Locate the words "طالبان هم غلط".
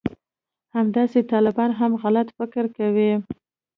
1.31-2.27